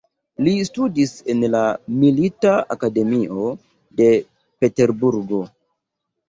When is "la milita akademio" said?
1.55-3.51